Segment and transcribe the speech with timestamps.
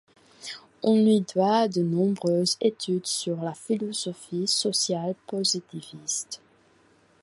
[0.81, 6.41] On lui doit de nombreuses études sur la philosophie sociale positiviste.